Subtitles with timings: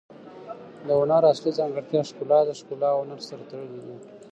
[0.85, 2.53] د هنر اصلي ځانګړتیا ښکلا ده.
[2.59, 3.95] ښګلا او هنر سره تړلي دي.